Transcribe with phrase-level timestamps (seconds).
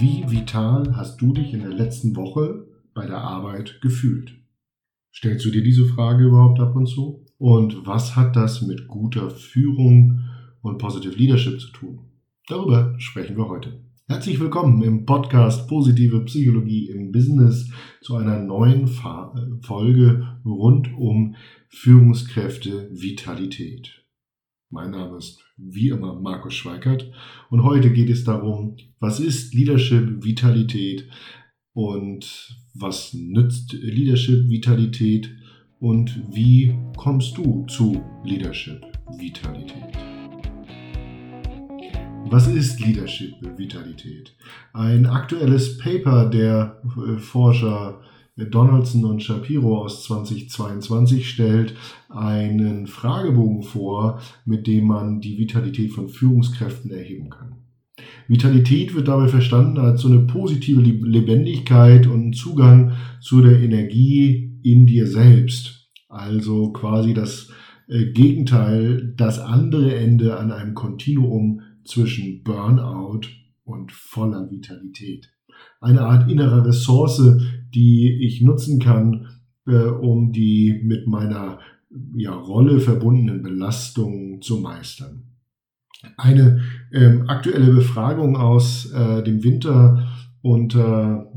[0.00, 4.32] Wie vital hast du dich in der letzten Woche bei der Arbeit gefühlt?
[5.14, 7.26] Stellst du dir diese Frage überhaupt ab und zu?
[7.36, 10.20] Und was hat das mit guter Führung
[10.62, 11.98] und Positive Leadership zu tun?
[12.48, 13.84] Darüber sprechen wir heute.
[14.08, 17.70] Herzlich willkommen im Podcast Positive Psychologie im Business
[18.00, 21.34] zu einer neuen Folge rund um
[21.68, 24.02] Führungskräfte Vitalität.
[24.70, 27.10] Mein Name ist wie immer Markus Schweikert
[27.50, 31.08] und heute geht es darum, was ist Leadership Vitalität
[31.72, 35.30] und was nützt Leadership Vitalität
[35.78, 38.80] und wie kommst du zu Leadership
[39.18, 39.96] Vitalität?
[42.26, 44.36] Was ist Leadership Vitalität?
[44.72, 46.80] Ein aktuelles Paper der
[47.18, 48.00] Forscher
[48.46, 51.74] Donaldson und Shapiro aus 2022 stellt
[52.08, 57.56] einen Fragebogen vor, mit dem man die Vitalität von Führungskräften erheben kann.
[58.28, 64.86] Vitalität wird dabei verstanden als so eine positive Lebendigkeit und Zugang zu der Energie in
[64.86, 65.90] dir selbst.
[66.08, 67.50] Also quasi das
[67.88, 73.22] äh, Gegenteil, das andere Ende an einem Kontinuum zwischen Burnout
[73.64, 75.30] und voller Vitalität
[75.80, 77.22] eine Art innere Ressource,
[77.74, 79.28] die ich nutzen kann,
[79.66, 81.58] äh, um die mit meiner
[82.14, 85.24] ja, Rolle verbundenen Belastungen zu meistern.
[86.16, 90.08] Eine ähm, aktuelle Befragung aus äh, dem Winter
[90.42, 91.30] unter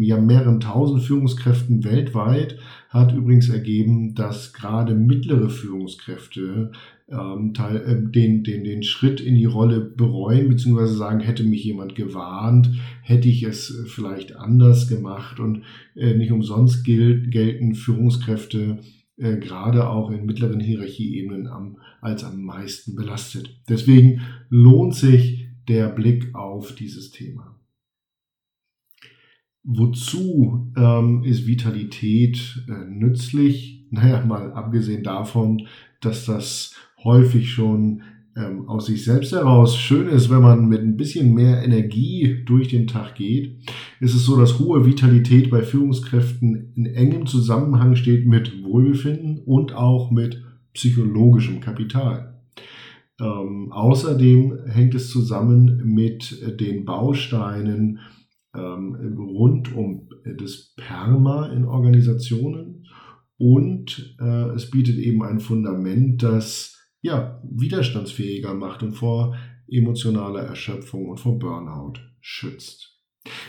[0.00, 2.58] ja, mehreren tausend Führungskräften weltweit
[2.90, 6.72] hat übrigens ergeben, dass gerade mittlere Führungskräfte
[7.12, 11.64] ähm, teil, äh, den, den, den Schritt in die Rolle bereuen, beziehungsweise sagen, hätte mich
[11.64, 12.70] jemand gewarnt,
[13.02, 15.38] hätte ich es vielleicht anders gemacht.
[15.38, 15.62] Und
[15.94, 18.80] äh, nicht umsonst gilt, gelten Führungskräfte
[19.16, 23.60] äh, gerade auch in mittleren Hierarchieebenen am, als am meisten belastet.
[23.68, 27.58] Deswegen lohnt sich der Blick auf dieses Thema.
[29.64, 33.86] Wozu ähm, ist Vitalität äh, nützlich?
[33.90, 35.68] Naja, mal abgesehen davon,
[36.00, 36.74] dass das
[37.04, 38.02] häufig schon
[38.36, 39.76] ähm, aus sich selbst heraus.
[39.76, 43.58] Schön ist, wenn man mit ein bisschen mehr Energie durch den Tag geht,
[44.00, 49.74] ist es so, dass hohe Vitalität bei Führungskräften in engem Zusammenhang steht mit Wohlbefinden und
[49.74, 50.42] auch mit
[50.72, 52.40] psychologischem Kapital.
[53.20, 58.00] Ähm, außerdem hängt es zusammen mit den Bausteinen
[58.54, 60.08] ähm, rund um
[60.38, 62.86] das Perma in Organisationen.
[63.36, 69.36] Und äh, es bietet eben ein Fundament, das ja, widerstandsfähiger macht und vor
[69.68, 73.00] emotionaler Erschöpfung und vor Burnout schützt.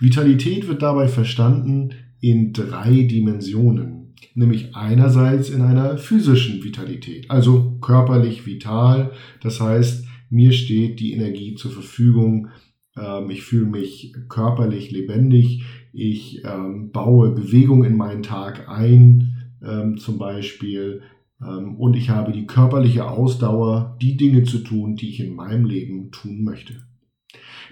[0.00, 8.46] Vitalität wird dabei verstanden in drei Dimensionen, nämlich einerseits in einer physischen Vitalität, also körperlich
[8.46, 12.48] vital, das heißt, mir steht die Energie zur Verfügung,
[12.96, 19.96] ähm, ich fühle mich körperlich lebendig, ich ähm, baue Bewegung in meinen Tag ein, ähm,
[19.98, 21.02] zum Beispiel,
[21.44, 26.10] und ich habe die körperliche Ausdauer, die Dinge zu tun, die ich in meinem Leben
[26.10, 26.74] tun möchte.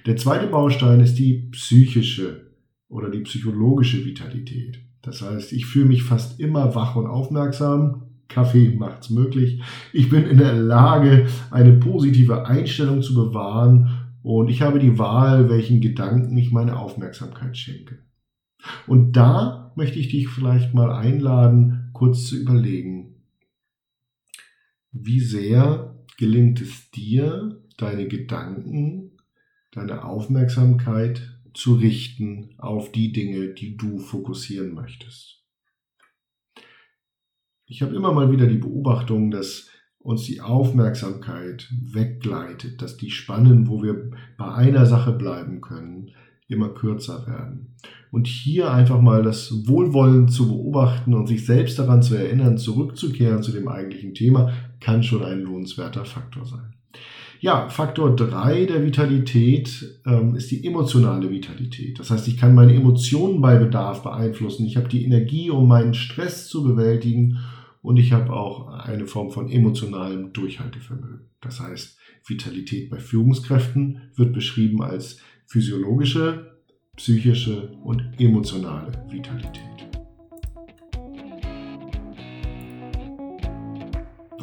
[0.07, 2.53] Der zweite Baustein ist die psychische
[2.89, 4.81] oder die psychologische Vitalität.
[5.03, 8.03] Das heißt, ich fühle mich fast immer wach und aufmerksam.
[8.29, 9.61] Kaffee macht's möglich.
[9.93, 13.91] Ich bin in der Lage, eine positive Einstellung zu bewahren
[14.23, 17.99] und ich habe die Wahl, welchen Gedanken ich meine Aufmerksamkeit schenke.
[18.87, 23.12] Und da möchte ich dich vielleicht mal einladen, kurz zu überlegen,
[24.93, 29.19] wie sehr gelingt es dir, deine Gedanken,
[29.73, 35.43] deine Aufmerksamkeit zu richten auf die Dinge, die du fokussieren möchtest.
[37.67, 43.69] Ich habe immer mal wieder die Beobachtung, dass uns die Aufmerksamkeit weggleitet, dass die Spannen,
[43.69, 46.11] wo wir bei einer Sache bleiben können,
[46.49, 47.77] immer kürzer werden.
[48.11, 53.43] Und hier einfach mal das Wohlwollen zu beobachten und sich selbst daran zu erinnern, zurückzukehren
[53.43, 56.75] zu dem eigentlichen Thema, kann schon ein lohnenswerter Faktor sein.
[57.41, 61.99] Ja, Faktor 3 der Vitalität ähm, ist die emotionale Vitalität.
[61.99, 64.65] Das heißt, ich kann meine Emotionen bei Bedarf beeinflussen.
[64.65, 67.39] Ich habe die Energie, um meinen Stress zu bewältigen
[67.83, 71.31] und ich habe auch eine Form von emotionalem Durchhaltevermögen.
[71.41, 76.61] Das heißt, Vitalität bei Führungskräften wird beschrieben als physiologische,
[76.97, 79.92] psychische und emotionale Vitalität.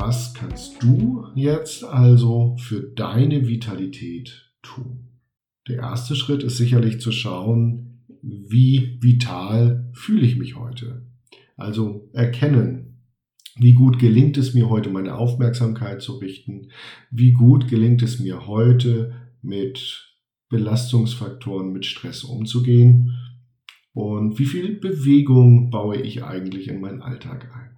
[0.01, 5.09] Was kannst du jetzt also für deine Vitalität tun?
[5.67, 11.05] Der erste Schritt ist sicherlich zu schauen, wie vital fühle ich mich heute.
[11.57, 13.01] Also erkennen,
[13.57, 16.69] wie gut gelingt es mir heute, meine Aufmerksamkeit zu richten,
[17.11, 20.15] wie gut gelingt es mir heute, mit
[20.47, 23.17] Belastungsfaktoren mit Stress umzugehen
[23.91, 27.68] und wie viel Bewegung baue ich eigentlich in meinen Alltag ein.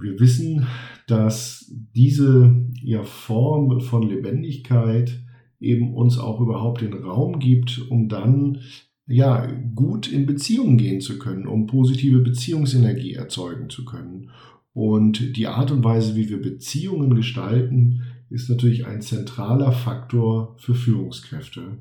[0.00, 0.66] Wir wissen,
[1.06, 5.20] dass diese ja, Form von Lebendigkeit
[5.60, 8.58] eben uns auch überhaupt den Raum gibt, um dann
[9.06, 14.30] ja gut in Beziehungen gehen zu können, um positive Beziehungsenergie erzeugen zu können.
[14.72, 20.74] Und die Art und Weise, wie wir Beziehungen gestalten, ist natürlich ein zentraler Faktor für
[20.74, 21.78] Führungskräfte.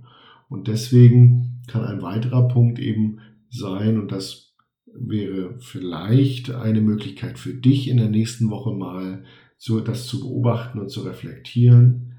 [0.50, 3.20] Und deswegen kann ein weiterer Punkt eben
[3.50, 4.47] sein, und das
[4.94, 9.24] wäre vielleicht eine Möglichkeit für dich in der nächsten Woche mal,
[9.58, 12.14] so das zu beobachten und zu reflektieren.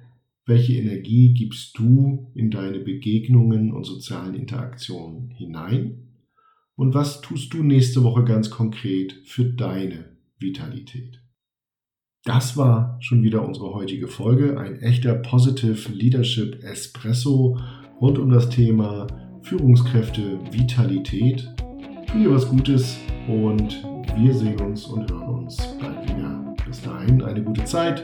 [0.45, 6.09] Welche Energie gibst du in deine Begegnungen und sozialen Interaktionen hinein?
[6.75, 11.21] Und was tust du nächste Woche ganz konkret für deine Vitalität?
[12.25, 14.59] Das war schon wieder unsere heutige Folge.
[14.59, 17.59] Ein echter Positive Leadership Espresso
[18.01, 19.07] rund um das Thema
[19.43, 21.49] Führungskräfte Vitalität.
[22.11, 23.85] Tu dir was Gutes und
[24.17, 26.55] wir sehen uns und hören uns bald wieder.
[26.67, 28.03] Bis dahin eine gute Zeit.